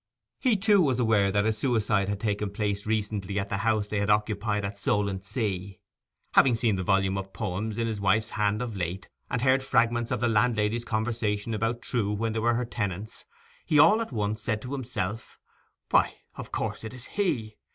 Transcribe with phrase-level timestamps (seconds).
[0.39, 3.99] He, too, was aware that a suicide had taken place recently at the house they
[3.99, 5.75] had occupied at Solentsea.
[6.33, 10.09] Having seen the volume of poems in his wife's hand of late, and heard fragments
[10.09, 13.25] of the landlady's conversation about Trewe when they were her tenants,
[13.63, 15.37] he all at once said to himself;
[15.91, 17.57] 'Why of course it's he!